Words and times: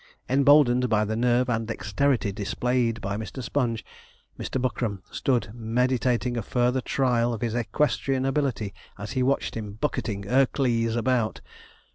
Emboldened 0.27 0.89
by 0.89 1.05
the 1.05 1.15
nerve 1.15 1.47
and 1.47 1.67
dexterity 1.67 2.31
displayed 2.31 2.99
by 3.01 3.17
Mr. 3.17 3.43
Sponge, 3.43 3.85
Mr. 4.39 4.59
Buckram 4.59 5.03
stood 5.11 5.53
meditating 5.53 6.35
a 6.37 6.41
further 6.41 6.81
trial 6.81 7.33
of 7.35 7.41
his 7.41 7.53
equestrian 7.53 8.25
ability, 8.25 8.73
as 8.97 9.11
he 9.11 9.21
watched 9.21 9.55
him 9.55 9.73
bucketing 9.73 10.25
'Ercles' 10.27 10.95
about. 10.95 11.41